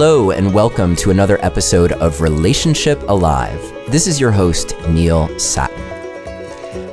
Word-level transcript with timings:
Hello, 0.00 0.30
and 0.30 0.54
welcome 0.54 0.94
to 0.94 1.10
another 1.10 1.44
episode 1.44 1.90
of 1.90 2.20
Relationship 2.20 3.02
Alive. 3.08 3.60
This 3.88 4.06
is 4.06 4.20
your 4.20 4.30
host, 4.30 4.72
Neil 4.88 5.26
Sattin. 5.40 5.76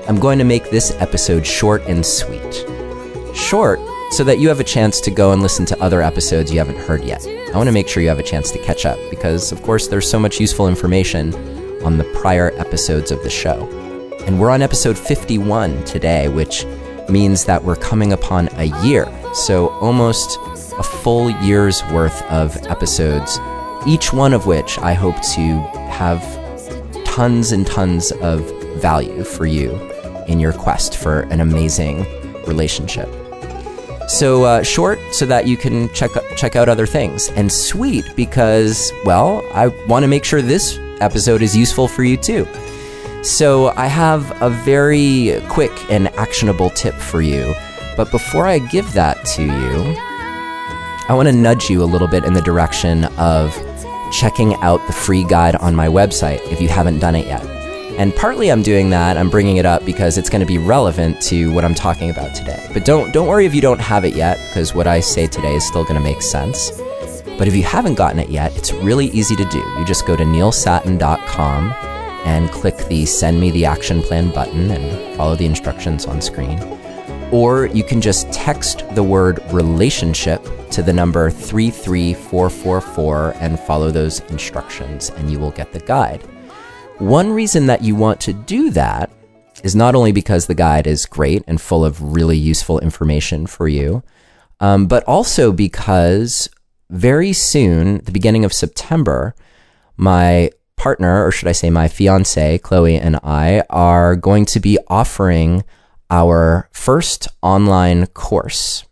I'm 0.10 0.20
going 0.20 0.40
to 0.40 0.44
make 0.44 0.72
this 0.72 0.90
episode 0.94 1.46
short 1.46 1.84
and 1.84 2.04
sweet. 2.04 2.66
Short, 3.36 3.80
so 4.10 4.24
that 4.24 4.40
you 4.40 4.48
have 4.48 4.60
a 4.60 4.64
chance 4.64 5.00
to 5.02 5.12
go 5.12 5.34
and 5.34 5.44
listen 5.44 5.68
to 5.68 5.80
other 5.84 6.02
episodes 6.02 6.52
you 6.52 6.58
haven't 6.58 6.80
heard 6.80 7.04
yet. 7.04 7.24
I 7.28 7.56
want 7.56 7.68
to 7.68 7.72
make 7.72 7.88
sure 7.88 8.02
you 8.02 8.10
have 8.10 8.18
a 8.18 8.24
chance 8.24 8.50
to 8.50 8.58
catch 8.58 8.88
up 8.88 8.98
because, 9.12 9.52
of 9.52 9.62
course, 9.62 9.88
there's 9.88 10.10
so 10.10 10.18
much 10.18 10.40
useful 10.40 10.68
information 10.68 11.32
on 11.86 12.00
the 12.00 12.12
prior 12.16 12.54
episodes 12.58 13.12
of 13.12 13.22
the 13.22 13.30
show. 13.30 13.70
And 14.26 14.40
we're 14.40 14.50
on 14.50 14.64
episode 14.64 14.98
51 14.98 15.84
today, 15.84 16.28
which 16.28 16.66
means 17.08 17.46
that 17.46 17.64
we're 17.64 17.76
coming 17.76 18.14
upon 18.14 18.50
a 18.54 18.64
year. 18.84 19.08
So 19.36 19.70
almost 19.74 20.40
a 20.78 20.84
full 20.84 21.30
year's 21.30 21.84
worth 21.92 22.22
of 22.24 22.56
episodes, 22.68 23.40
each 23.88 24.14
one 24.14 24.34
of 24.34 24.46
which 24.46 24.78
I 24.80 24.94
hope 24.94 25.16
to 25.36 25.60
have 25.90 26.22
tons 27.06 27.52
and 27.52 27.66
tons 27.66 28.12
of 28.14 28.42
value 28.82 29.24
for 29.24 29.46
you 29.46 29.76
in 30.28 30.40
your 30.40 30.54
quest 30.54 30.98
for 30.98 31.22
an 31.22 31.40
amazing 31.40 32.06
relationship. 32.46 33.10
So 34.08 34.44
uh, 34.44 34.64
short, 34.64 35.00
so 35.12 35.26
that 35.26 35.48
you 35.48 35.58
can 35.58 35.90
check 35.94 36.12
check 36.36 36.56
out 36.56 36.70
other 36.70 36.86
things, 36.86 37.30
and 37.30 37.52
sweet 37.52 38.06
because 38.16 38.92
well, 39.04 39.44
I 39.54 39.68
want 39.88 40.04
to 40.04 40.08
make 40.08 40.24
sure 40.24 40.42
this 40.42 40.78
episode 41.02 41.42
is 41.42 41.56
useful 41.56 41.88
for 41.88 42.04
you 42.04 42.18
too. 42.18 42.48
So 43.24 43.70
I 43.70 43.88
have 43.88 44.40
a 44.42 44.50
very 44.52 45.42
quick 45.50 45.72
and 45.90 46.10
actionable 46.10 46.70
tip 46.70 46.94
for 46.94 47.22
you, 47.24 47.56
but 47.98 48.12
before 48.12 48.46
I 48.46 48.60
give 48.60 48.94
that 48.94 49.26
to 49.36 49.44
you, 49.44 50.05
I 51.08 51.14
want 51.14 51.28
to 51.28 51.34
nudge 51.34 51.70
you 51.70 51.84
a 51.84 51.86
little 51.86 52.08
bit 52.08 52.26
in 52.26 52.34
the 52.34 52.42
direction 52.42 53.06
of 53.18 53.56
checking 54.12 54.56
out 54.56 54.86
the 54.88 54.94
free 54.94 55.24
guide 55.24 55.56
on 55.58 55.76
my 55.76 55.88
website 55.88 56.42
if 56.52 56.60
you 56.60 56.68
haven't 56.68 56.98
done 56.98 57.14
it 57.16 57.28
yet. 57.28 57.46
And 58.00 58.14
partly 58.16 58.52
I'm 58.52 58.64
doing 58.64 58.90
that, 58.90 59.16
I'm 59.16 59.30
bringing 59.30 59.58
it 59.58 59.68
up 59.68 59.86
because 59.86 60.18
it's 60.18 60.32
going 60.32 60.42
to 60.42 60.48
be 60.48 60.58
relevant 60.58 61.22
to 61.24 61.54
what 61.54 61.64
I'm 61.64 61.76
talking 61.76 62.10
about 62.10 62.34
today. 62.34 62.68
But 62.74 62.86
don't 62.86 63.14
don't 63.14 63.28
worry 63.28 63.46
if 63.46 63.54
you 63.54 63.62
don't 63.62 63.80
have 63.80 64.04
it 64.04 64.16
yet 64.16 64.40
because 64.48 64.74
what 64.74 64.88
I 64.88 65.00
say 65.00 65.28
today 65.28 65.56
is 65.56 65.68
still 65.68 65.84
going 65.84 65.96
to 65.96 66.02
make 66.02 66.24
sense. 66.24 66.72
But 67.38 67.48
if 67.48 67.56
you 67.56 67.62
haven't 67.62 67.96
gotten 67.96 68.18
it 68.18 68.30
yet, 68.30 68.56
it's 68.58 68.74
really 68.74 69.08
easy 69.08 69.36
to 69.36 69.46
do. 69.46 69.60
You 69.60 69.86
just 69.86 70.08
go 70.08 70.16
to 70.16 70.24
neilsattin.com 70.24 71.72
and 72.26 72.50
click 72.50 72.78
the 72.88 73.06
send 73.06 73.40
me 73.40 73.52
the 73.52 73.66
action 73.66 74.02
plan 74.02 74.32
button 74.32 74.72
and 74.72 75.16
follow 75.16 75.36
the 75.36 75.46
instructions 75.46 76.08
on 76.08 76.20
screen. 76.20 76.58
Or 77.32 77.68
you 77.68 77.84
can 77.84 78.02
just 78.02 78.32
text 78.32 78.84
the 78.96 79.04
word 79.04 79.40
relationship 79.52 80.44
to 80.72 80.82
the 80.82 80.94
number 80.94 81.30
33444 81.30 83.36
and 83.40 83.60
follow 83.60 83.92
those 83.92 84.22
instructions 84.30 85.12
and 85.12 85.32
you 85.32 85.40
will 85.40 85.52
get 85.52 85.72
the 85.72 85.80
guide. 85.80 86.22
One 87.00 87.32
reason 87.32 87.68
that 87.68 87.84
you 87.84 87.96
want 87.96 88.22
to 88.22 88.34
do 88.34 88.72
that 88.72 89.12
is 89.64 89.76
not 89.76 89.96
only 89.96 90.12
because 90.12 90.48
the 90.48 90.56
guide 90.56 90.88
is 90.88 91.06
great 91.06 91.44
and 91.48 91.60
full 91.60 91.84
of 91.84 92.02
really 92.02 92.38
useful 92.38 92.80
information 92.80 93.48
for 93.48 93.68
you, 93.68 94.04
um, 94.60 94.88
but 94.88 95.04
also 95.04 95.52
because 95.52 96.50
very 96.90 97.34
soon, 97.34 98.00
the 98.00 98.12
beginning 98.12 98.46
of 98.46 98.54
September, 98.54 99.36
my 99.98 100.52
partner, 100.76 101.26
or 101.26 101.32
should 101.32 101.48
I 101.48 101.54
say 101.54 101.70
my 101.70 101.88
fiance, 101.88 102.60
Chloe, 102.60 102.98
and 102.98 103.18
I 103.24 103.64
are 103.70 104.16
going 104.16 104.46
to 104.46 104.60
be 104.60 104.78
offering 104.88 105.64
our 106.10 106.70
first 106.72 107.28
online 107.42 108.06
course 108.08 108.86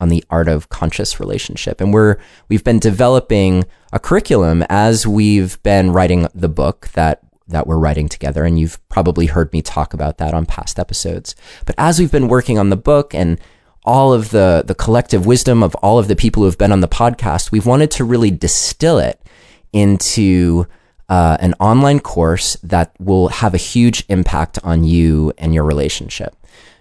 on 0.00 0.08
the 0.08 0.24
art 0.30 0.48
of 0.48 0.68
conscious 0.68 1.18
relationship. 1.18 1.80
And 1.80 1.92
we're, 1.92 2.16
we've 2.48 2.64
been 2.64 2.78
developing 2.78 3.64
a 3.92 3.98
curriculum 3.98 4.64
as 4.68 5.06
we've 5.06 5.60
been 5.62 5.90
writing 5.90 6.28
the 6.34 6.48
book 6.48 6.88
that 6.94 7.22
that 7.48 7.66
we're 7.66 7.78
writing 7.78 8.08
together. 8.08 8.44
And 8.44 8.60
you've 8.60 8.78
probably 8.88 9.26
heard 9.26 9.52
me 9.52 9.62
talk 9.62 9.94
about 9.94 10.18
that 10.18 10.34
on 10.34 10.46
past 10.46 10.78
episodes. 10.78 11.34
But 11.64 11.74
as 11.78 11.98
we've 11.98 12.12
been 12.12 12.28
working 12.28 12.58
on 12.58 12.68
the 12.68 12.76
book 12.76 13.14
and 13.14 13.40
all 13.84 14.12
of 14.12 14.30
the, 14.30 14.62
the 14.66 14.74
collective 14.74 15.24
wisdom 15.24 15.62
of 15.62 15.74
all 15.76 15.98
of 15.98 16.08
the 16.08 16.16
people 16.16 16.42
who 16.42 16.46
have 16.46 16.58
been 16.58 16.72
on 16.72 16.80
the 16.80 16.88
podcast, 16.88 17.50
we've 17.50 17.64
wanted 17.64 17.90
to 17.92 18.04
really 18.04 18.30
distill 18.30 18.98
it 18.98 19.20
into 19.72 20.66
uh, 21.08 21.36
an 21.40 21.54
online 21.60 22.00
course 22.00 22.56
that 22.62 22.94
will 22.98 23.28
have 23.28 23.54
a 23.54 23.58
huge 23.58 24.04
impact 24.08 24.58
on 24.62 24.84
you 24.84 25.32
and 25.38 25.54
your 25.54 25.64
relationship. 25.64 26.34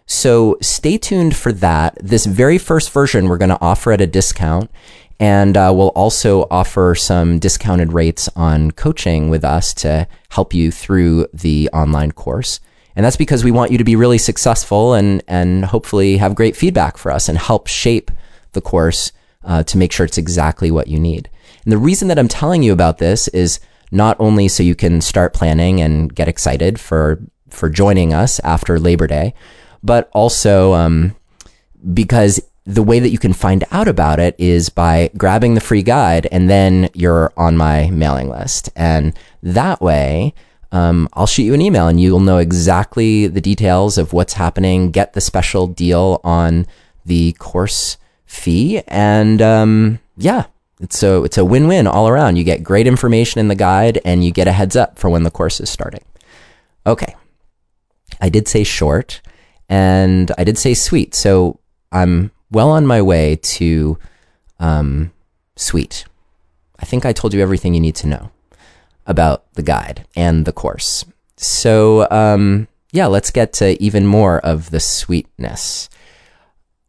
So 0.05 0.57
stay 0.61 0.97
tuned 0.97 1.35
for 1.35 1.51
that. 1.53 1.97
This 2.01 2.25
very 2.25 2.57
first 2.57 2.91
version 2.91 3.27
we're 3.27 3.37
going 3.37 3.49
to 3.49 3.61
offer 3.61 3.91
at 3.91 4.01
a 4.01 4.07
discount. 4.07 4.71
And 5.19 5.57
uh, 5.57 5.73
we'll 5.75 5.89
also 5.89 6.47
offer 6.51 6.93
some 6.93 7.39
discounted 7.39 7.91
rates 7.91 8.29
on 8.35 8.71
coaching 8.71 9.29
with 9.29 9.43
us 9.43 9.73
to 9.75 10.07
help 10.29 10.53
you 10.53 10.71
through 10.71 11.27
the 11.33 11.69
online 11.73 12.11
course. 12.11 12.59
And 12.95 13.05
that's 13.05 13.17
because 13.17 13.43
we 13.43 13.51
want 13.51 13.71
you 13.71 13.77
to 13.77 13.83
be 13.83 13.95
really 13.95 14.17
successful 14.17 14.93
and, 14.93 15.23
and 15.27 15.65
hopefully 15.65 16.17
have 16.17 16.35
great 16.35 16.55
feedback 16.55 16.97
for 16.97 17.11
us 17.11 17.29
and 17.29 17.37
help 17.37 17.67
shape 17.67 18.11
the 18.53 18.61
course 18.61 19.11
uh, 19.43 19.63
to 19.63 19.77
make 19.77 19.91
sure 19.91 20.05
it's 20.05 20.17
exactly 20.17 20.71
what 20.71 20.87
you 20.87 20.99
need. 20.99 21.29
And 21.63 21.71
the 21.71 21.77
reason 21.77 22.07
that 22.07 22.19
I'm 22.19 22.27
telling 22.27 22.63
you 22.63 22.73
about 22.73 22.97
this 22.97 23.27
is 23.29 23.59
not 23.91 24.17
only 24.19 24.47
so 24.47 24.63
you 24.63 24.75
can 24.75 25.01
start 25.01 25.33
planning 25.33 25.81
and 25.81 26.13
get 26.13 26.27
excited 26.27 26.79
for, 26.79 27.21
for 27.49 27.69
joining 27.69 28.13
us 28.13 28.39
after 28.41 28.79
Labor 28.79 29.07
Day, 29.07 29.33
but 29.83 30.09
also 30.13 30.73
um, 30.73 31.15
because 31.93 32.41
the 32.65 32.83
way 32.83 32.99
that 32.99 33.11
you 33.11 33.17
can 33.17 33.31
find 33.31 33.63
out 33.71 33.87
about 33.87 34.19
it 34.19 34.35
is 34.37 34.69
by 34.69 35.09
grabbing 35.15 35.53
the 35.53 35.61
free 35.61 35.81
guide 35.81 36.27
and 36.31 36.49
then 36.49 36.89
you're 36.93 37.31
on 37.37 37.55
my 37.55 37.89
mailing 37.91 38.29
list. 38.29 38.69
And 38.75 39.17
that 39.41 39.81
way, 39.81 40.33
um, 40.73 41.07
I'll 41.13 41.27
shoot 41.27 41.43
you 41.43 41.53
an 41.53 41.61
email 41.61 41.87
and 41.87 41.99
you'll 41.99 42.19
know 42.19 42.39
exactly 42.39 43.27
the 43.27 43.39
details 43.39 43.97
of 43.97 44.11
what's 44.11 44.33
happening, 44.33 44.91
get 44.91 45.13
the 45.13 45.21
special 45.21 45.65
deal 45.65 46.19
on 46.25 46.65
the 47.05 47.31
course 47.33 47.97
fee. 48.25 48.81
And 48.89 49.41
um, 49.41 49.99
yeah, 50.17 50.45
it's 50.79 50.97
so 50.97 51.23
it's 51.23 51.37
a 51.37 51.45
win-win 51.45 51.87
all 51.87 52.07
around. 52.07 52.35
You 52.35 52.43
get 52.43 52.63
great 52.63 52.87
information 52.87 53.39
in 53.39 53.47
the 53.47 53.55
guide 53.55 53.99
and 54.05 54.23
you 54.23 54.31
get 54.31 54.47
a 54.47 54.51
heads 54.51 54.75
up 54.75 54.99
for 54.99 55.09
when 55.09 55.23
the 55.23 55.31
course 55.31 55.59
is 55.59 55.69
starting. 55.69 56.03
Okay. 56.85 57.15
I 58.21 58.29
did 58.29 58.47
say 58.47 58.63
short 58.63 59.21
and 59.69 60.31
I 60.37 60.43
did 60.43 60.57
say 60.57 60.73
sweet. 60.73 61.15
So 61.15 61.59
I'm 61.91 62.31
well 62.51 62.69
on 62.69 62.85
my 62.85 63.01
way 63.01 63.35
to 63.35 63.97
um, 64.59 65.11
sweet. 65.55 66.05
I 66.79 66.85
think 66.85 67.05
I 67.05 67.13
told 67.13 67.33
you 67.33 67.41
everything 67.41 67.73
you 67.73 67.79
need 67.79 67.95
to 67.95 68.07
know 68.07 68.31
about 69.05 69.51
the 69.53 69.63
guide 69.63 70.05
and 70.15 70.45
the 70.45 70.53
course. 70.53 71.05
So, 71.37 72.07
um, 72.11 72.67
yeah, 72.91 73.07
let's 73.07 73.31
get 73.31 73.53
to 73.53 73.81
even 73.81 74.05
more 74.05 74.39
of 74.39 74.69
the 74.69 74.79
sweetness. 74.79 75.89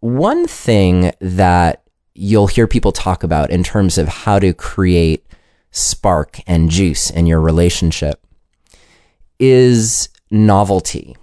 One 0.00 0.46
thing 0.46 1.12
that 1.20 1.82
you'll 2.18 2.48
hear 2.48 2.66
people 2.66 2.90
talk 2.90 3.22
about 3.22 3.50
in 3.50 3.62
terms 3.62 3.96
of 3.96 4.08
how 4.08 4.38
to 4.40 4.52
create 4.52 5.24
spark 5.70 6.40
and 6.46 6.68
juice 6.68 7.10
in 7.10 7.26
your 7.26 7.40
relationship 7.40 8.26
is 9.38 10.08
novelty, 10.30 11.16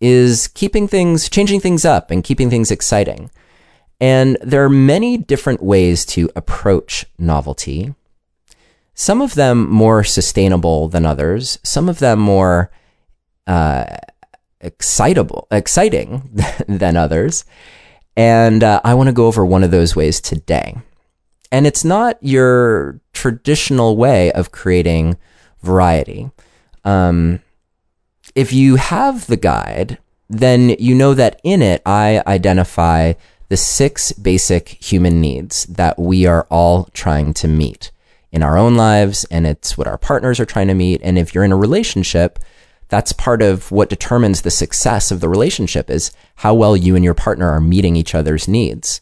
is 0.00 0.48
keeping 0.48 0.88
things, 0.88 1.28
changing 1.28 1.60
things 1.60 1.84
up 1.84 2.10
and 2.10 2.24
keeping 2.24 2.48
things 2.48 2.70
exciting. 2.70 3.30
And 4.00 4.38
there 4.42 4.64
are 4.64 4.70
many 4.70 5.18
different 5.18 5.62
ways 5.62 6.06
to 6.06 6.30
approach 6.34 7.04
novelty. 7.18 7.94
Some 8.94 9.20
of 9.20 9.34
them 9.34 9.70
more 9.70 10.02
sustainable 10.02 10.88
than 10.88 11.04
others. 11.04 11.58
Some 11.62 11.88
of 11.88 11.98
them 11.98 12.18
more 12.18 12.70
uh, 13.46 13.96
excitable, 14.60 15.46
exciting 15.50 16.30
than 16.66 16.96
others. 16.96 17.44
And 18.16 18.62
uh, 18.62 18.80
I 18.84 18.94
want 18.94 19.08
to 19.08 19.12
go 19.12 19.26
over 19.26 19.44
one 19.44 19.64
of 19.64 19.70
those 19.70 19.96
ways 19.96 20.20
today. 20.20 20.76
And 21.50 21.66
it's 21.66 21.84
not 21.84 22.18
your 22.20 23.00
traditional 23.12 23.96
way 23.96 24.32
of 24.32 24.52
creating 24.52 25.18
variety. 25.62 26.30
Um, 26.84 27.40
if 28.34 28.52
you 28.52 28.76
have 28.76 29.26
the 29.26 29.36
guide, 29.36 29.98
then 30.28 30.70
you 30.78 30.94
know 30.94 31.14
that 31.14 31.40
in 31.44 31.62
it 31.62 31.82
I 31.84 32.22
identify 32.26 33.12
the 33.48 33.56
six 33.56 34.12
basic 34.12 34.68
human 34.68 35.20
needs 35.20 35.64
that 35.66 35.98
we 35.98 36.24
are 36.24 36.46
all 36.50 36.88
trying 36.94 37.34
to 37.34 37.48
meet 37.48 37.90
in 38.30 38.42
our 38.42 38.56
own 38.56 38.76
lives, 38.76 39.26
and 39.30 39.46
it's 39.46 39.76
what 39.76 39.86
our 39.86 39.98
partners 39.98 40.40
are 40.40 40.46
trying 40.46 40.68
to 40.68 40.74
meet. 40.74 41.02
And 41.04 41.18
if 41.18 41.34
you're 41.34 41.44
in 41.44 41.52
a 41.52 41.56
relationship, 41.56 42.38
that's 42.92 43.14
part 43.14 43.40
of 43.40 43.72
what 43.72 43.88
determines 43.88 44.42
the 44.42 44.50
success 44.50 45.10
of 45.10 45.20
the 45.20 45.28
relationship 45.28 45.88
is 45.88 46.12
how 46.34 46.52
well 46.52 46.76
you 46.76 46.94
and 46.94 47.02
your 47.02 47.14
partner 47.14 47.48
are 47.48 47.58
meeting 47.58 47.96
each 47.96 48.14
other's 48.14 48.46
needs. 48.46 49.00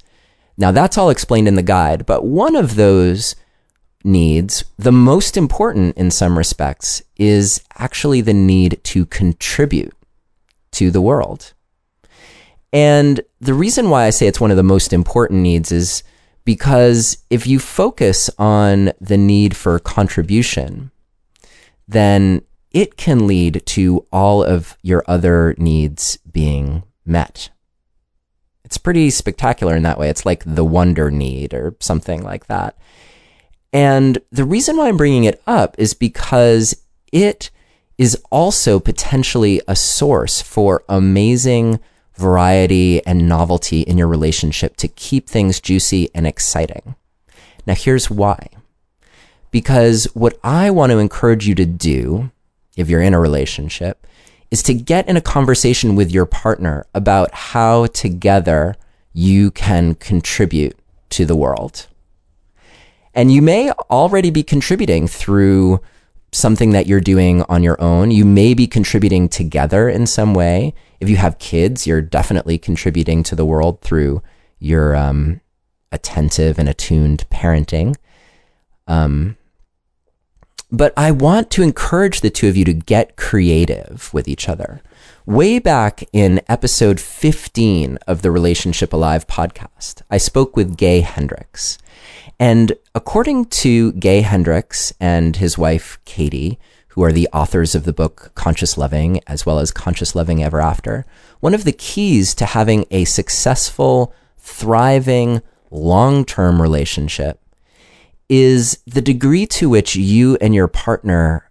Now 0.56 0.70
that's 0.70 0.96
all 0.96 1.10
explained 1.10 1.48
in 1.48 1.56
the 1.56 1.70
guide, 1.76 2.06
but 2.06 2.25
one 2.25 2.54
of 2.54 2.76
those 2.76 3.34
needs, 4.04 4.64
the 4.78 4.92
most 4.92 5.37
important 5.37 5.96
in 5.96 6.12
some 6.12 6.38
respects, 6.38 7.02
is 7.16 7.64
actually 7.78 8.20
the 8.20 8.32
need 8.32 8.78
to 8.84 9.06
contribute 9.06 9.96
to 10.70 10.92
the 10.92 11.02
world. 11.02 11.52
And 12.72 13.20
the 13.40 13.54
reason 13.54 13.90
why 13.90 14.04
I 14.04 14.10
say 14.10 14.28
it's 14.28 14.40
one 14.40 14.52
of 14.52 14.56
the 14.56 14.62
most 14.62 14.92
important 14.92 15.40
needs 15.40 15.72
is 15.72 16.04
Because 16.44 17.19
if 17.28 17.44
you 17.44 17.58
focus 17.58 18.31
on 18.38 18.92
the 19.00 19.19
need 19.19 19.56
for 19.56 19.81
contribution, 19.81 20.92
then 21.88 22.42
it 22.70 22.96
can 22.96 23.26
lead 23.26 23.62
to 23.67 24.06
all 24.12 24.43
of 24.43 24.76
your 24.82 25.05
other 25.06 25.55
needs 25.58 26.19
being 26.31 26.82
met. 27.05 27.50
It's 28.64 28.78
pretty 28.78 29.11
spectacular 29.11 29.75
in 29.75 29.82
that 29.82 29.99
way. 29.99 30.08
It's 30.08 30.25
like 30.25 30.44
the 30.46 30.64
wonder 30.64 31.11
need 31.11 31.52
or 31.52 31.75
something 31.81 32.22
like 32.22 32.46
that. 32.46 32.78
And 33.72 34.19
the 34.31 34.44
reason 34.44 34.76
why 34.76 34.88
I'm 34.88 34.96
bringing 34.96 35.25
it 35.25 35.43
up 35.46 35.75
is 35.78 35.94
because 35.94 36.81
it 37.12 37.50
is 37.99 38.17
also 38.31 38.81
potentially 38.81 39.61
a 39.69 39.76
source 39.76 40.40
for 40.40 40.84
amazing 40.88 41.81
variety 42.14 43.05
and 43.06 43.28
novelty 43.28 43.81
in 43.81 43.99
your 43.99 44.08
relationship 44.08 44.76
to 44.76 44.88
keep 44.88 45.28
things 45.28 45.61
juicy 45.61 46.11
and 46.14 46.26
exciting. 46.26 46.94
Now, 47.66 47.75
here's 47.75 48.11
why. 48.11 48.49
Because 49.50 50.05
what 50.14 50.38
I 50.44 50.70
want 50.70 50.93
to 50.93 50.99
encourage 50.99 51.46
you 51.46 51.55
to 51.56 51.66
do, 51.66 52.31
if 52.76 52.88
you're 52.88 53.02
in 53.02 53.14
a 53.14 53.20
relationship, 53.20 54.06
is 54.50 54.62
to 54.64 54.75
get 54.75 55.08
in 55.08 55.17
a 55.17 55.20
conversation 55.20 55.96
with 55.96 56.11
your 56.11 56.26
partner 56.26 56.87
about 56.94 57.32
how 57.32 57.87
together 57.87 58.76
you 59.12 59.50
can 59.50 59.94
contribute 59.94 60.76
to 61.11 61.25
the 61.25 61.37
world. 61.37 61.87
And 63.14 63.32
you 63.32 63.43
may 63.43 63.70
already 63.90 64.31
be 64.31 64.43
contributing 64.43 65.08
through 65.08 65.81
something 66.32 66.70
that 66.70 66.87
you're 66.87 67.00
doing 67.00 67.43
on 67.43 67.62
your 67.62 67.81
own. 67.82 68.11
You 68.11 68.25
may 68.25 68.55
be 68.55 68.67
contributing 68.67 69.28
together 69.28 69.88
in 69.88 70.06
some 70.06 70.32
way. 70.32 70.75
If 71.00 71.08
you 71.08 71.16
have 71.16 71.38
kids, 71.38 71.87
you're 71.87 72.02
definitely 72.02 72.56
contributing 72.56 73.23
to 73.25 73.34
the 73.34 73.44
world 73.44 73.81
through 73.81 74.23
your 74.61 74.94
um, 74.94 75.40
attentive 75.90 76.58
and 76.58 76.69
attuned 76.69 77.28
parenting. 77.31 77.96
Um, 78.87 79.37
but 80.72 80.93
I 80.96 81.11
want 81.11 81.50
to 81.52 81.62
encourage 81.62 82.20
the 82.20 82.31
two 82.31 82.49
of 82.49 82.56
you 82.56 82.64
to 82.64 82.72
get 82.72 83.17
creative 83.17 84.12
with 84.12 84.28
each 84.28 84.49
other. 84.49 84.82
Way 85.26 85.58
back 85.58 86.05
in 86.12 86.40
episode 86.49 87.00
15 87.00 87.99
of 88.06 88.22
the 88.22 88.31
Relationship 88.31 88.93
Alive 88.93 89.26
podcast, 89.26 90.02
I 90.11 90.19
spoke 90.19 90.56
with 90.56 90.76
Gay 90.76 91.00
Hendricks. 91.00 91.78
And 92.38 92.72
according 92.94 93.46
to 93.46 93.93
Gay 93.93 94.22
Hendricks 94.22 94.93
and 95.00 95.37
his 95.37 95.58
wife, 95.58 95.99
Katie, 96.05 96.58
who 96.88 97.02
are 97.02 97.12
the 97.12 97.28
authors 97.32 97.75
of 97.75 97.84
the 97.84 97.93
book 97.93 98.32
Conscious 98.34 98.78
Loving, 98.78 99.20
as 99.26 99.44
well 99.44 99.58
as 99.58 99.70
Conscious 99.70 100.14
Loving 100.14 100.43
Ever 100.43 100.61
After, 100.61 101.05
one 101.40 101.55
of 101.55 101.64
the 101.64 101.73
keys 101.73 102.34
to 102.37 102.46
having 102.46 102.87
a 102.90 103.05
successful, 103.05 104.14
thriving, 104.38 105.43
long 105.70 106.25
term 106.25 106.61
relationship 106.61 107.40
is 108.30 108.78
the 108.86 109.02
degree 109.02 109.44
to 109.44 109.68
which 109.68 109.96
you 109.96 110.38
and 110.40 110.54
your 110.54 110.68
partner 110.68 111.50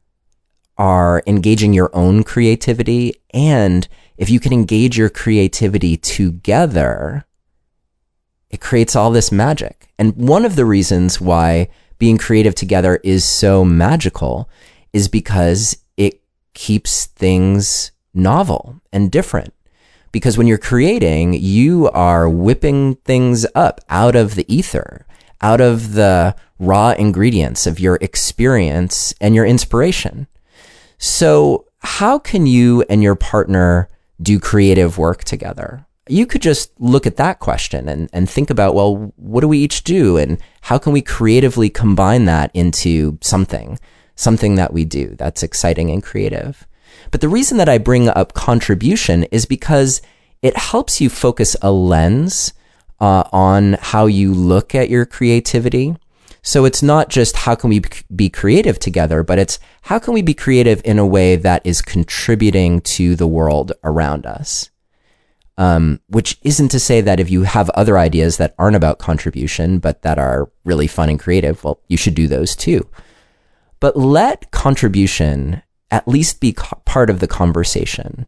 are 0.78 1.22
engaging 1.28 1.74
your 1.74 1.94
own 1.94 2.24
creativity. 2.24 3.14
And 3.34 3.86
if 4.18 4.30
you 4.30 4.40
can 4.40 4.54
engage 4.54 4.98
your 4.98 5.10
creativity 5.10 5.98
together, 5.98 7.26
it 8.50 8.62
creates 8.62 8.96
all 8.96 9.12
this 9.12 9.30
magic. 9.30 9.90
And 10.00 10.16
one 10.16 10.46
of 10.46 10.56
the 10.56 10.66
reasons 10.66 11.20
why 11.20 11.68
being 11.98 12.18
creative 12.18 12.56
together 12.56 13.02
is 13.04 13.26
so 13.26 13.66
magical 13.66 14.50
is 14.94 15.10
because 15.10 15.78
it 15.98 16.22
keeps 16.54 17.08
things 17.08 17.92
novel 18.14 18.82
and 18.94 19.12
different. 19.12 19.54
Because 20.14 20.38
when 20.38 20.48
you're 20.48 20.58
creating, 20.58 21.34
you 21.34 21.90
are 21.90 22.30
whipping 22.30 22.96
things 22.96 23.46
up 23.54 23.82
out 23.90 24.16
of 24.16 24.36
the 24.36 24.46
ether, 24.54 25.06
out 25.42 25.62
of 25.62 25.94
the 25.94 26.36
raw 26.60 26.92
ingredients 26.92 27.66
of 27.66 27.80
your 27.80 27.98
experience 28.02 29.14
and 29.22 29.34
your 29.36 29.46
inspiration. 29.46 30.28
So, 30.98 31.66
how 31.80 32.20
can 32.20 32.46
you 32.46 32.84
and 32.90 33.02
your 33.02 33.16
partner 33.16 33.88
do 34.22 34.40
creative 34.40 34.98
work 34.98 35.24
together? 35.24 35.86
you 36.10 36.26
could 36.26 36.42
just 36.42 36.72
look 36.80 37.06
at 37.06 37.18
that 37.18 37.40
question 37.40 37.88
and, 37.88 38.10
and 38.12 38.28
think 38.28 38.50
about, 38.50 38.74
well, 38.74 39.14
what 39.16 39.42
do 39.42 39.48
we 39.48 39.60
each 39.60 39.84
do? 39.84 40.18
And 40.18 40.40
how 40.62 40.80
can 40.80 40.92
we 40.92 41.02
creatively 41.02 41.70
combine 41.70 42.26
that 42.26 42.50
into 42.56 43.18
something, 43.22 43.80
something 44.16 44.56
that 44.56 44.74
we 44.74 44.86
do 44.86 45.16
that's 45.18 45.44
exciting 45.44 45.92
and 45.92 46.04
creative? 46.04 46.68
But 47.12 47.22
the 47.22 47.30
reason 47.30 47.58
that 47.58 47.70
I 47.70 47.78
bring 47.78 48.10
up 48.10 48.34
contribution 48.34 49.24
is 49.26 49.46
because 49.46 50.02
it 50.42 50.58
helps 50.58 51.00
you 51.00 51.10
focus 51.10 51.56
a 51.62 51.72
lens 51.72 52.54
uh, 53.00 53.24
on 53.32 53.74
how 53.80 54.06
you 54.06 54.34
look 54.34 54.76
at 54.76 54.90
your 54.90 55.06
creativity. 55.06 55.96
So 56.42 56.66
it's 56.66 56.82
not 56.82 57.10
just 57.10 57.36
how 57.36 57.56
can 57.56 57.70
we 57.70 57.82
be 58.16 58.30
creative 58.30 58.80
together, 58.80 59.24
but 59.24 59.40
it's 59.40 59.60
how 59.84 60.00
can 60.00 60.14
we 60.14 60.22
be 60.22 60.34
creative 60.34 60.82
in 60.86 60.98
a 60.98 61.06
way 61.06 61.36
that 61.36 61.66
is 61.66 61.82
contributing 61.82 62.82
to 62.82 63.16
the 63.16 63.28
world 63.28 63.74
around 63.84 64.26
us. 64.26 64.70
Um, 65.58 66.00
which 66.08 66.40
isn't 66.42 66.70
to 66.70 66.80
say 66.80 67.02
that 67.02 67.20
if 67.20 67.30
you 67.30 67.44
have 67.44 67.70
other 67.72 67.98
ideas 67.98 68.38
that 68.38 68.56
aren't 68.58 68.78
about 68.78 68.98
contribution, 68.98 69.80
but 69.80 70.04
that 70.04 70.18
are 70.18 70.50
really 70.64 70.88
fun 70.88 71.10
and 71.10 71.20
creative, 71.20 71.62
well, 71.66 71.82
you 71.90 71.98
should 71.98 72.16
do 72.16 72.30
those 72.30 72.56
too. 72.56 72.90
But 73.82 73.98
let 73.98 74.52
contribution 74.52 75.62
at 75.92 76.08
least 76.08 76.40
be 76.40 76.54
co- 76.54 76.82
part 76.86 77.10
of 77.10 77.20
the 77.20 77.28
conversation. 77.28 78.26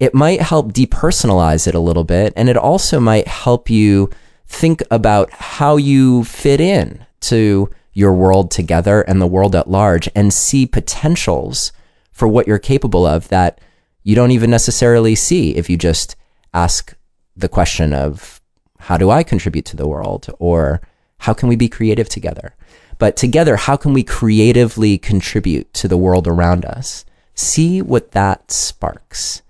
It 0.00 0.14
might 0.14 0.40
help 0.40 0.72
depersonalize 0.72 1.68
it 1.68 1.74
a 1.74 1.80
little 1.80 2.04
bit, 2.04 2.32
and 2.34 2.48
it 2.48 2.56
also 2.56 2.98
might 2.98 3.28
help 3.28 3.70
you 3.70 4.10
think 4.46 4.82
about 4.90 5.30
how 5.32 5.76
you 5.76 6.24
fit 6.24 6.60
in 6.60 7.06
to 7.20 7.70
your 7.92 8.14
world 8.14 8.50
together 8.50 9.02
and 9.02 9.20
the 9.20 9.26
world 9.26 9.54
at 9.54 9.70
large 9.70 10.08
and 10.16 10.32
see 10.32 10.66
potentials 10.66 11.72
for 12.10 12.26
what 12.26 12.46
you're 12.46 12.58
capable 12.58 13.06
of 13.06 13.28
that 13.28 13.60
you 14.02 14.14
don't 14.14 14.30
even 14.30 14.50
necessarily 14.50 15.14
see 15.14 15.54
if 15.54 15.68
you 15.68 15.76
just 15.76 16.16
ask 16.54 16.96
the 17.36 17.48
question 17.48 17.92
of 17.92 18.40
how 18.78 18.96
do 18.96 19.10
I 19.10 19.22
contribute 19.22 19.66
to 19.66 19.76
the 19.76 19.86
world 19.86 20.28
or 20.38 20.80
how 21.18 21.34
can 21.34 21.48
we 21.48 21.56
be 21.56 21.68
creative 21.68 22.08
together? 22.08 22.56
But 22.98 23.16
together, 23.16 23.56
how 23.56 23.76
can 23.76 23.92
we 23.92 24.02
creatively 24.02 24.96
contribute 24.98 25.72
to 25.74 25.88
the 25.88 25.98
world 25.98 26.26
around 26.26 26.64
us? 26.64 27.04
See 27.34 27.82
what 27.82 28.12
that 28.12 28.50
sparks. 28.50 29.42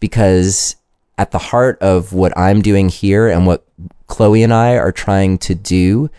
Because 0.00 0.76
at 1.16 1.30
the 1.30 1.38
heart 1.38 1.78
of 1.80 2.12
what 2.12 2.36
I'm 2.36 2.62
doing 2.62 2.88
here 2.88 3.28
and 3.28 3.46
what 3.46 3.66
Chloe 4.06 4.42
and 4.42 4.54
I 4.54 4.76
are 4.76 4.92
trying 4.92 5.38
to 5.38 5.54
do 5.54 6.10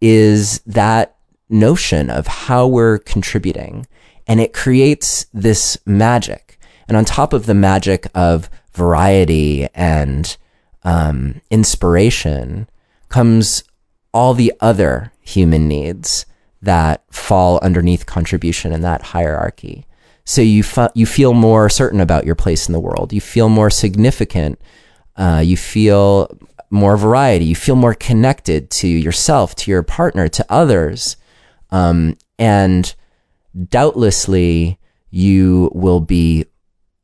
is 0.00 0.60
that 0.66 1.16
notion 1.48 2.10
of 2.10 2.26
how 2.26 2.66
we're 2.66 2.98
contributing. 2.98 3.86
And 4.26 4.40
it 4.40 4.52
creates 4.52 5.26
this 5.32 5.78
magic. 5.86 6.58
And 6.88 6.96
on 6.96 7.04
top 7.04 7.32
of 7.32 7.46
the 7.46 7.54
magic 7.54 8.06
of 8.14 8.50
variety 8.72 9.68
and 9.74 10.36
um, 10.84 11.40
inspiration 11.50 12.68
comes 13.08 13.64
all 14.12 14.34
the 14.34 14.52
other 14.60 15.12
human 15.20 15.68
needs 15.68 16.26
that 16.60 17.02
fall 17.10 17.58
underneath 17.62 18.06
contribution 18.06 18.72
in 18.72 18.82
that 18.82 19.02
hierarchy. 19.02 19.86
So 20.24 20.40
you 20.40 20.64
you 20.94 21.06
feel 21.06 21.34
more 21.34 21.68
certain 21.68 22.00
about 22.00 22.24
your 22.24 22.34
place 22.34 22.68
in 22.68 22.72
the 22.72 22.80
world. 22.80 23.12
You 23.12 23.20
feel 23.20 23.48
more 23.48 23.70
significant. 23.70 24.60
Uh, 25.16 25.42
you 25.44 25.56
feel 25.56 26.30
more 26.70 26.96
variety. 26.96 27.44
You 27.44 27.56
feel 27.56 27.76
more 27.76 27.94
connected 27.94 28.70
to 28.70 28.88
yourself, 28.88 29.54
to 29.56 29.70
your 29.70 29.82
partner, 29.82 30.28
to 30.28 30.46
others, 30.48 31.16
um, 31.70 32.16
and 32.38 32.94
doubtlessly 33.68 34.78
you 35.10 35.70
will 35.74 36.00
be 36.00 36.46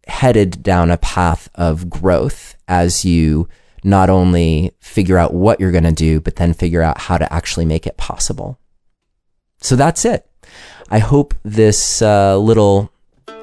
headed 0.07 0.63
down 0.63 0.91
a 0.91 0.97
path 0.97 1.51
of 1.55 1.91
growth 1.91 2.57
as 2.67 3.05
you 3.05 3.47
not 3.85 4.09
only 4.09 4.73
figure 4.81 5.19
out 5.19 5.35
what 5.35 5.61
you're 5.61 5.71
going 5.71 5.85
to 5.85 5.93
do, 5.93 6.21
but 6.21 6.37
then 6.37 6.55
figure 6.55 6.83
out 6.83 6.99
how 6.99 7.19
to 7.19 7.31
actually 7.33 7.67
make 7.67 7.87
it 7.87 7.97
possible. 7.97 8.59
So 9.61 9.77
that's 9.77 10.05
it. 10.05 10.27
I 10.91 10.99
hope 10.99 11.35
this 11.43 12.01
uh, 12.01 12.39
little 12.39 12.91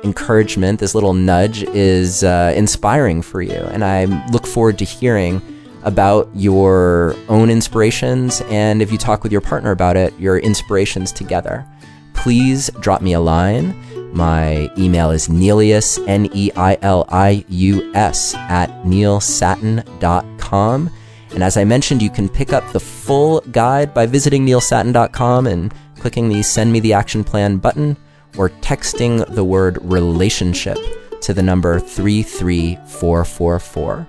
encouragement, 0.06 0.80
this 0.80 0.96
little 0.96 1.14
nudge 1.14 1.64
is 1.64 2.24
uh, 2.24 2.54
inspiring 2.56 3.22
for 3.22 3.42
you. 3.42 3.60
And 3.74 3.84
I 3.84 4.06
look 4.30 4.48
forward 4.48 4.78
to 4.80 4.86
hearing 4.86 5.42
about 5.84 6.30
your 6.34 7.16
own 7.28 7.50
inspirations. 7.50 8.42
And 8.48 8.82
if 8.82 8.92
you 8.92 8.98
talk 8.98 9.24
with 9.24 9.32
your 9.32 9.42
partner 9.42 9.72
about 9.72 9.98
it, 9.98 10.18
your 10.20 10.38
inspirations 10.38 11.12
together. 11.12 11.66
Please 12.14 12.70
drop 12.80 13.02
me 13.02 13.14
a 13.14 13.20
line. 13.20 13.76
My 14.14 14.72
email 14.78 15.12
is 15.12 15.28
Neilius, 15.28 16.00
N 16.08 16.30
E 16.34 16.50
I 16.56 16.78
L 16.82 17.06
I 17.10 17.44
U 17.50 17.92
S, 17.94 18.34
at 18.36 18.70
neilsattin.com. 18.84 20.90
And 21.32 21.44
as 21.44 21.58
I 21.58 21.66
mentioned, 21.66 22.02
you 22.02 22.10
can 22.10 22.30
pick 22.30 22.54
up 22.54 22.64
the 22.72 22.80
full 22.80 23.42
guide 23.52 23.94
by 23.94 24.06
visiting 24.06 24.46
neilsattin.com 24.46 25.48
and 25.48 25.74
clicking 26.00 26.30
the 26.30 26.42
Send 26.44 26.72
Me 26.72 26.80
the 26.80 26.94
Action 26.94 27.26
Plan 27.26 27.58
button 27.58 27.98
or 28.38 28.50
texting 28.50 29.26
the 29.34 29.44
word 29.44 29.78
relationship 29.82 30.78
to 31.22 31.34
the 31.34 31.44
number 31.44 31.80
33444. 31.80 34.08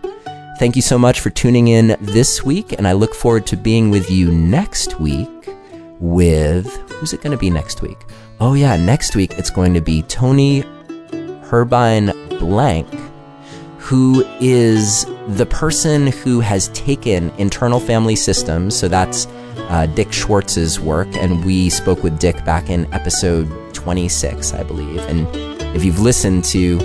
thank 0.59 0.77
you 0.77 0.83
so 0.83 0.99
much 0.99 1.21
for 1.21 1.31
tuning 1.31 1.69
in 1.69 1.97
this 2.01 2.45
week, 2.45 2.73
and 2.73 2.89
I 2.89 2.93
look 2.93 3.15
forward 3.15 3.47
to 3.47 3.57
being 3.57 3.91
with 3.91 4.11
you 4.11 4.33
next 4.33 5.01
week 5.01 5.29
with 5.99 6.67
who's 6.93 7.13
it 7.13 7.23
going 7.23 7.33
to 7.33 7.39
be 7.39 7.51
next 7.51 7.83
week? 7.83 7.99
Oh, 8.41 8.55
yeah, 8.55 8.77
next 8.77 9.17
week 9.17 9.33
it's 9.39 9.51
going 9.51 9.75
to 9.75 9.81
be 9.81 10.03
Tony 10.03 10.61
Herbine 11.45 12.13
Blank, 12.39 12.89
who 13.79 14.25
is 14.41 15.07
the 15.29 15.47
person 15.47 16.09
who 16.09 16.41
has 16.41 16.69
taken 16.69 17.31
internal 17.39 17.81
family 17.81 18.17
systems. 18.17 18.77
So 18.77 18.89
that's 18.89 19.27
uh, 19.69 19.87
Dick 19.87 20.13
Schwartz's 20.13 20.79
work, 20.79 21.09
and 21.17 21.45
we 21.45 21.71
spoke 21.71 22.03
with 22.03 22.19
Dick 22.19 22.45
back 22.45 22.71
in 22.71 22.93
episode 22.93 23.49
26, 23.75 24.53
I 24.53 24.63
believe. 24.63 24.99
And 25.01 25.27
if 25.77 25.85
you've 25.85 26.01
listened 26.01 26.45
to 26.47 26.79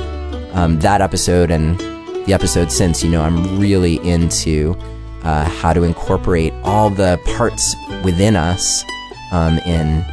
um, 0.53 0.79
that 0.79 1.01
episode 1.01 1.51
and 1.51 1.79
the 2.25 2.33
episode 2.33 2.71
since, 2.71 3.03
you 3.03 3.09
know 3.09 3.21
I'm 3.21 3.59
really 3.59 3.95
into 4.07 4.75
uh, 5.23 5.45
how 5.45 5.73
to 5.73 5.83
incorporate 5.83 6.53
all 6.63 6.89
the 6.89 7.19
parts 7.37 7.75
within 8.03 8.35
us 8.35 8.83
um, 9.31 9.59
in 9.59 10.05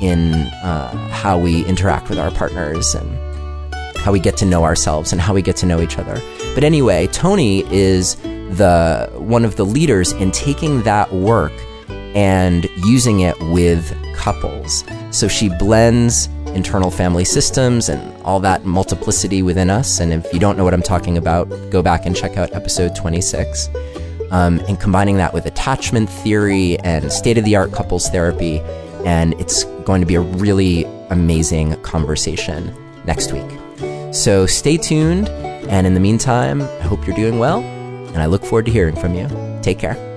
in 0.00 0.34
uh, 0.64 0.90
how 1.10 1.38
we 1.38 1.64
interact 1.66 2.08
with 2.08 2.18
our 2.18 2.30
partners 2.32 2.94
and 2.94 3.16
how 3.98 4.10
we 4.10 4.18
get 4.18 4.36
to 4.36 4.44
know 4.44 4.64
ourselves 4.64 5.12
and 5.12 5.20
how 5.20 5.32
we 5.32 5.40
get 5.40 5.56
to 5.56 5.66
know 5.66 5.80
each 5.80 5.96
other. 5.96 6.20
But 6.54 6.64
anyway, 6.64 7.06
Toni 7.06 7.64
is 7.72 8.16
the 8.16 9.08
one 9.14 9.44
of 9.44 9.56
the 9.56 9.64
leaders 9.64 10.12
in 10.12 10.32
taking 10.32 10.82
that 10.82 11.12
work 11.12 11.52
and 12.14 12.68
using 12.84 13.20
it 13.20 13.38
with 13.40 13.96
couples. 14.14 14.84
So 15.10 15.28
she 15.28 15.48
blends 15.48 16.28
internal 16.54 16.90
family 16.90 17.24
systems 17.24 17.88
and 17.88 18.22
all 18.22 18.40
that 18.40 18.64
multiplicity 18.64 19.42
within 19.42 19.70
us. 19.70 20.00
And 20.00 20.12
if 20.12 20.32
you 20.32 20.38
don't 20.38 20.56
know 20.56 20.64
what 20.64 20.74
I'm 20.74 20.82
talking 20.82 21.16
about, 21.16 21.48
go 21.70 21.82
back 21.82 22.06
and 22.06 22.14
check 22.14 22.36
out 22.36 22.52
episode 22.52 22.94
26. 22.94 23.68
Um, 24.30 24.60
and 24.60 24.80
combining 24.80 25.18
that 25.18 25.34
with 25.34 25.44
attachment 25.44 26.08
theory 26.08 26.78
and 26.80 27.12
state 27.12 27.36
of 27.36 27.44
the 27.44 27.56
art 27.56 27.72
couples 27.72 28.08
therapy. 28.08 28.60
And 29.04 29.34
it's 29.34 29.64
going 29.84 30.00
to 30.00 30.06
be 30.06 30.14
a 30.14 30.20
really 30.20 30.84
amazing 31.10 31.80
conversation 31.82 32.74
next 33.04 33.32
week. 33.32 33.50
So 34.14 34.46
stay 34.46 34.76
tuned. 34.76 35.28
And 35.28 35.86
in 35.86 35.94
the 35.94 36.00
meantime, 36.00 36.62
I 36.62 36.82
hope 36.82 37.06
you're 37.06 37.16
doing 37.16 37.38
well. 37.38 37.60
And 37.60 38.18
I 38.18 38.26
look 38.26 38.42
forward 38.42 38.66
to 38.66 38.72
hearing 38.72 38.96
from 38.96 39.14
you. 39.14 39.28
Take 39.62 39.78
care. 39.78 40.11